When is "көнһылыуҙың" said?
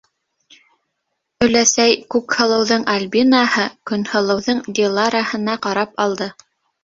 3.91-4.63